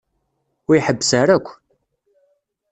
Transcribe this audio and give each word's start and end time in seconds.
Ur 0.67 0.75
iḥebbes 0.75 1.11
ara 1.21 1.33
akk. 1.37 1.47